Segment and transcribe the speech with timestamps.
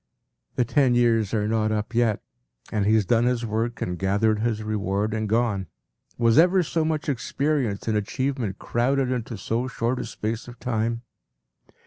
[0.55, 2.23] ”The ten years are not up yet,
[2.71, 5.67] and he has done his work and gathered his reward and gone.
[6.17, 11.03] Was ever so much experience and achievement crowded into so short a space of time?